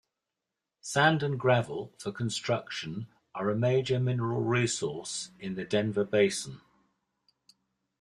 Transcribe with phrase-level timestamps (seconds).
[0.79, 3.05] Sand and gravel for construction
[3.35, 6.59] are a major mineral resource in the Denver Basin.